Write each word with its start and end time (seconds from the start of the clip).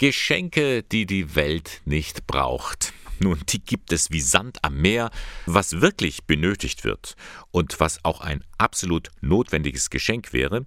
Geschenke, 0.00 0.82
die 0.82 1.04
die 1.04 1.34
Welt 1.34 1.82
nicht 1.84 2.26
braucht. 2.26 2.94
Nun, 3.18 3.38
die 3.50 3.62
gibt 3.62 3.92
es 3.92 4.10
wie 4.10 4.22
Sand 4.22 4.64
am 4.64 4.80
Meer. 4.80 5.10
Was 5.44 5.82
wirklich 5.82 6.24
benötigt 6.24 6.84
wird 6.84 7.16
und 7.50 7.80
was 7.80 8.02
auch 8.02 8.22
ein 8.22 8.42
absolut 8.56 9.10
notwendiges 9.20 9.90
Geschenk 9.90 10.32
wäre, 10.32 10.64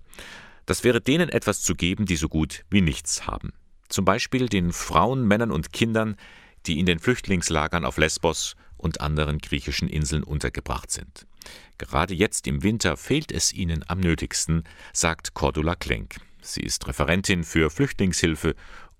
das 0.68 0.84
wäre 0.84 1.02
denen 1.02 1.30
etwas 1.30 1.64
zu 1.64 1.74
geben, 1.74 2.06
die 2.06 2.16
so 2.16 2.30
gut 2.30 2.64
wie 2.70 2.82
nichts 2.82 3.26
haben. 3.26 3.54
Zum 3.90 4.06
Beispiel 4.06 4.50
den 4.50 4.72
Frauen, 4.72 5.28
Männern 5.28 5.50
und 5.50 5.74
Kindern, 5.74 6.16
die 6.68 6.78
in 6.78 6.86
den 6.86 7.00
Flüchtlingslagern 7.00 7.86
auf 7.86 7.98
Lesbos 7.98 8.56
und 8.78 9.02
anderen 9.02 9.40
griechischen 9.40 9.90
Inseln 9.90 10.22
untergebracht 10.22 10.92
sind. 10.92 11.26
Gerade 11.80 12.14
jetzt 12.14 12.46
im 12.46 12.62
Winter 12.62 12.98
fehlt 12.98 13.32
es 13.32 13.52
ihnen 13.52 13.84
am 13.88 14.00
nötigsten, 14.00 14.64
sagt 14.94 15.34
Cordula 15.34 15.74
Klenk. 15.74 16.18
Sie 16.44 16.62
ist 16.62 16.86
Referentin 16.88 17.46
für 17.46 17.72
Flüchtlingshilfe 17.72 18.54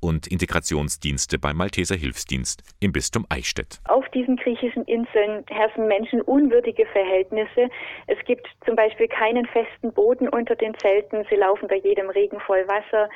und 0.04 0.28
Integrationsdienste 0.28 1.40
beim 1.40 1.58
Malteser 1.58 1.96
Hilfsdienst 1.96 2.62
im 2.82 2.92
Bistum 2.92 3.26
Eichstätt. 3.30 3.80
Auf 3.86 4.08
diesen 4.10 4.36
griechischen 4.36 4.84
Inseln 4.84 5.46
herrschen 5.50 5.88
menschenunwürdige 5.88 6.86
Verhältnisse. 6.88 7.70
Es 8.08 8.18
gibt 8.26 8.48
zum 8.66 8.76
Beispiel 8.76 9.08
keinen 9.08 9.46
festen 9.48 9.94
Boden 9.94 10.28
unter 10.28 10.56
den 10.56 10.78
Zelten. 10.78 11.26
Sie 11.30 11.36
laufen 11.36 11.68
bei 11.68 11.78
jedem 11.78 12.10
Regen 12.10 12.40
voll 12.42 12.68
Wasser. 12.68 13.10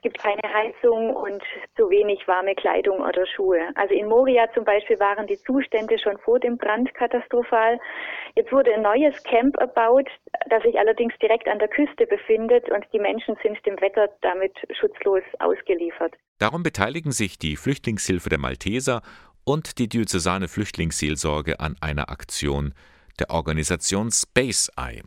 Es 0.00 0.04
gibt 0.04 0.18
keine 0.18 0.54
Heizung 0.54 1.14
und 1.14 1.42
zu 1.76 1.90
wenig 1.90 2.26
warme 2.26 2.54
Kleidung 2.54 3.00
oder 3.00 3.26
Schuhe. 3.26 3.68
Also 3.74 3.92
in 3.92 4.08
Moria 4.08 4.46
zum 4.54 4.64
Beispiel 4.64 4.98
waren 4.98 5.26
die 5.26 5.36
Zustände 5.36 5.98
schon 5.98 6.16
vor 6.24 6.40
dem 6.40 6.56
Brand 6.56 6.94
katastrophal. 6.94 7.78
Jetzt 8.34 8.50
wurde 8.50 8.72
ein 8.72 8.80
neues 8.80 9.22
Camp 9.24 9.58
erbaut, 9.58 10.08
das 10.48 10.62
sich 10.62 10.78
allerdings 10.78 11.12
direkt 11.20 11.46
an 11.48 11.58
der 11.58 11.68
Küste 11.68 12.06
befindet 12.06 12.70
und 12.70 12.82
die 12.94 12.98
Menschen 12.98 13.36
sind 13.42 13.58
dem 13.66 13.78
Wetter 13.82 14.08
damit 14.22 14.56
schutzlos 14.80 15.22
ausgeliefert. 15.38 16.14
Darum 16.38 16.62
beteiligen 16.62 17.12
sich 17.12 17.38
die 17.38 17.56
Flüchtlingshilfe 17.56 18.30
der 18.30 18.38
Malteser 18.38 19.02
und 19.44 19.78
die 19.78 19.90
diözesane 19.90 20.48
Flüchtlingsseelsorge 20.48 21.60
an 21.60 21.76
einer 21.82 22.08
Aktion 22.08 22.72
der 23.18 23.28
Organisation 23.28 24.10
Space 24.10 24.72
Eye. 24.78 25.02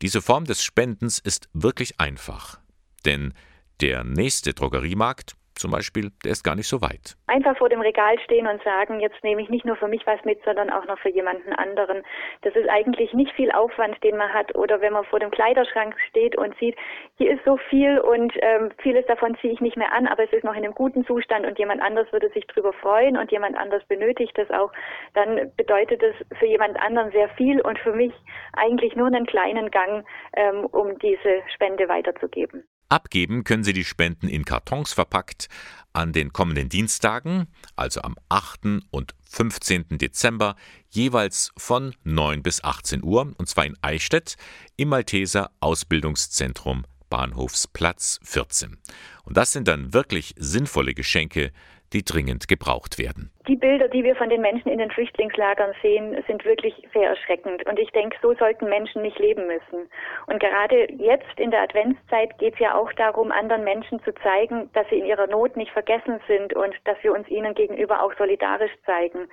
Diese 0.00 0.22
Form 0.22 0.44
des 0.44 0.62
Spendens 0.62 1.18
ist 1.18 1.48
wirklich 1.52 2.00
einfach, 2.00 2.60
denn 3.04 3.34
der 3.80 4.04
nächste 4.04 4.54
Drogeriemarkt 4.54 5.34
zum 5.58 5.70
Beispiel, 5.70 6.10
der 6.24 6.32
ist 6.32 6.42
gar 6.42 6.54
nicht 6.54 6.68
so 6.68 6.80
weit. 6.80 7.16
Einfach 7.26 7.56
vor 7.58 7.68
dem 7.68 7.80
Regal 7.80 8.18
stehen 8.20 8.46
und 8.46 8.62
sagen, 8.62 9.00
jetzt 9.00 9.22
nehme 9.22 9.42
ich 9.42 9.48
nicht 9.48 9.64
nur 9.64 9.76
für 9.76 9.88
mich 9.88 10.06
was 10.06 10.24
mit, 10.24 10.42
sondern 10.44 10.70
auch 10.70 10.86
noch 10.86 10.98
für 10.98 11.10
jemanden 11.10 11.52
anderen. 11.52 12.02
Das 12.42 12.54
ist 12.54 12.68
eigentlich 12.68 13.12
nicht 13.12 13.32
viel 13.32 13.50
Aufwand, 13.52 14.02
den 14.02 14.16
man 14.16 14.32
hat. 14.32 14.54
Oder 14.56 14.80
wenn 14.80 14.92
man 14.92 15.04
vor 15.04 15.20
dem 15.20 15.30
Kleiderschrank 15.30 15.94
steht 16.08 16.36
und 16.36 16.56
sieht, 16.58 16.76
hier 17.16 17.32
ist 17.32 17.44
so 17.44 17.56
viel 17.68 17.98
und 17.98 18.32
ähm, 18.40 18.70
vieles 18.78 19.04
davon 19.06 19.36
ziehe 19.40 19.52
ich 19.52 19.60
nicht 19.60 19.76
mehr 19.76 19.92
an, 19.92 20.06
aber 20.06 20.24
es 20.24 20.32
ist 20.32 20.44
noch 20.44 20.54
in 20.54 20.64
einem 20.64 20.74
guten 20.74 21.04
Zustand 21.04 21.46
und 21.46 21.58
jemand 21.58 21.82
anders 21.82 22.10
würde 22.12 22.30
sich 22.30 22.46
darüber 22.46 22.72
freuen 22.72 23.16
und 23.16 23.30
jemand 23.30 23.56
anders 23.56 23.84
benötigt 23.86 24.36
das 24.36 24.50
auch, 24.50 24.72
dann 25.14 25.52
bedeutet 25.56 26.02
es 26.02 26.14
für 26.38 26.46
jemand 26.46 26.80
anderen 26.80 27.10
sehr 27.12 27.28
viel 27.30 27.60
und 27.60 27.78
für 27.78 27.92
mich 27.92 28.12
eigentlich 28.56 28.96
nur 28.96 29.08
einen 29.08 29.26
kleinen 29.26 29.70
Gang, 29.70 30.06
ähm, 30.34 30.66
um 30.66 30.98
diese 30.98 31.42
Spende 31.54 31.88
weiterzugeben. 31.88 32.64
Abgeben 32.90 33.44
können 33.44 33.64
Sie 33.64 33.74
die 33.74 33.84
Spenden 33.84 34.28
in 34.28 34.46
Kartons 34.46 34.94
verpackt 34.94 35.48
an 35.92 36.14
den 36.14 36.32
kommenden 36.32 36.70
Dienstagen, 36.70 37.46
also 37.76 38.00
am 38.00 38.16
8. 38.30 38.82
und 38.90 39.14
15. 39.28 39.98
Dezember, 39.98 40.56
jeweils 40.88 41.52
von 41.58 41.94
9 42.04 42.42
bis 42.42 42.64
18 42.64 43.02
Uhr, 43.02 43.34
und 43.36 43.46
zwar 43.46 43.66
in 43.66 43.76
Eichstätt 43.82 44.36
im 44.76 44.88
Malteser 44.88 45.50
Ausbildungszentrum 45.60 46.86
Bahnhofsplatz 47.10 48.20
14. 48.22 48.78
Und 49.24 49.36
das 49.36 49.52
sind 49.52 49.68
dann 49.68 49.92
wirklich 49.92 50.34
sinnvolle 50.38 50.94
Geschenke, 50.94 51.52
die 51.92 52.04
dringend 52.04 52.48
gebraucht 52.48 52.98
werden. 52.98 53.30
Die 53.46 53.56
Bilder, 53.56 53.88
die 53.88 54.04
wir 54.04 54.14
von 54.14 54.28
den 54.28 54.42
Menschen 54.42 54.68
in 54.68 54.78
den 54.78 54.90
Flüchtlingslagern 54.90 55.72
sehen, 55.80 56.22
sind 56.26 56.44
wirklich 56.44 56.74
sehr 56.92 57.08
erschreckend. 57.08 57.66
Und 57.66 57.78
ich 57.78 57.90
denke, 57.92 58.16
so 58.20 58.34
sollten 58.34 58.68
Menschen 58.68 59.02
nicht 59.02 59.18
leben 59.18 59.46
müssen. 59.46 59.88
Und 60.26 60.40
gerade 60.40 60.92
jetzt 60.92 61.38
in 61.38 61.50
der 61.50 61.62
Adventszeit 61.62 62.38
geht 62.38 62.54
es 62.54 62.60
ja 62.60 62.74
auch 62.74 62.92
darum, 62.92 63.32
anderen 63.32 63.64
Menschen 63.64 64.02
zu 64.04 64.12
zeigen, 64.22 64.70
dass 64.74 64.86
sie 64.90 64.98
in 64.98 65.06
ihrer 65.06 65.26
Not 65.26 65.56
nicht 65.56 65.72
vergessen 65.72 66.20
sind 66.26 66.54
und 66.54 66.74
dass 66.84 66.96
wir 67.02 67.12
uns 67.12 67.26
ihnen 67.28 67.54
gegenüber 67.54 68.02
auch 68.02 68.12
solidarisch 68.18 68.72
zeigen. 68.84 69.28